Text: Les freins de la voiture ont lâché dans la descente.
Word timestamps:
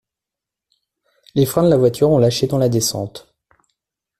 Les 1.35 1.45
freins 1.45 1.61
de 1.61 1.69
la 1.69 1.77
voiture 1.77 2.09
ont 2.09 2.17
lâché 2.17 2.47
dans 2.47 2.57
la 2.57 2.69
descente. 2.69 3.31